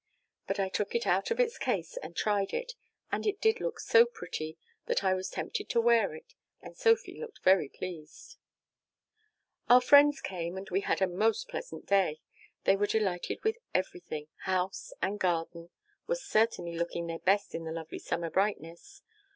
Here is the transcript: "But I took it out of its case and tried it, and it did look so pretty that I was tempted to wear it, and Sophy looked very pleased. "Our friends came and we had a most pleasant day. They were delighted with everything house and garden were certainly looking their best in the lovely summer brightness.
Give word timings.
"But 0.47 0.59
I 0.59 0.67
took 0.69 0.95
it 0.95 1.05
out 1.05 1.29
of 1.29 1.39
its 1.39 1.59
case 1.59 1.95
and 1.97 2.15
tried 2.15 2.55
it, 2.55 2.73
and 3.11 3.23
it 3.27 3.39
did 3.39 3.59
look 3.61 3.79
so 3.79 4.03
pretty 4.07 4.57
that 4.87 5.03
I 5.03 5.13
was 5.13 5.29
tempted 5.29 5.69
to 5.69 5.79
wear 5.79 6.15
it, 6.15 6.33
and 6.59 6.75
Sophy 6.75 7.19
looked 7.19 7.43
very 7.43 7.69
pleased. 7.69 8.37
"Our 9.69 9.79
friends 9.79 10.19
came 10.19 10.57
and 10.57 10.67
we 10.71 10.81
had 10.81 11.03
a 11.03 11.07
most 11.07 11.47
pleasant 11.49 11.85
day. 11.85 12.19
They 12.63 12.75
were 12.75 12.87
delighted 12.87 13.43
with 13.43 13.59
everything 13.75 14.25
house 14.45 14.91
and 15.03 15.19
garden 15.19 15.69
were 16.07 16.15
certainly 16.15 16.73
looking 16.75 17.05
their 17.05 17.19
best 17.19 17.53
in 17.53 17.63
the 17.65 17.71
lovely 17.71 17.99
summer 17.99 18.31
brightness. 18.31 19.03